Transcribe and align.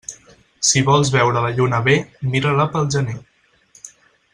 Si 0.69 0.81
vols 0.87 1.11
veure 1.17 1.43
la 1.47 1.53
lluna 1.59 1.83
bé, 1.89 1.95
mira-la 2.37 2.69
pel 2.77 2.91
gener. 2.97 3.19